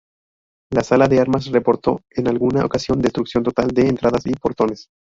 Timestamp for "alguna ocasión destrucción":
2.27-3.43